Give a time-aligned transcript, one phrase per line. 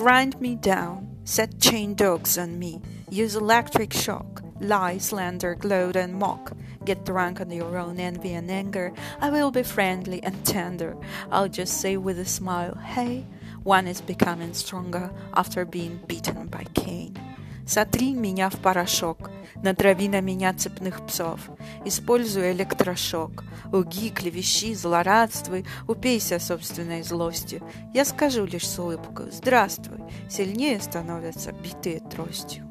[0.00, 2.80] Grind me down, set chain dogs on me,
[3.10, 6.56] use electric shock, lie, slander, gloat, and mock.
[6.86, 8.94] Get drunk on your own envy and anger.
[9.20, 10.96] I will be friendly and tender.
[11.30, 13.26] I'll just say with a smile, hey,
[13.62, 17.18] one is becoming stronger after being beaten by cane.
[17.70, 19.30] Сотри меня в порошок,
[19.62, 21.38] натрави на меня цепных псов.
[21.84, 23.44] Используй электрошок.
[23.70, 27.62] Лги, клевещи, злорадствуй, упейся собственной злостью.
[27.94, 32.69] Я скажу лишь с улыбкой «Здравствуй!» Сильнее становятся битые тростью.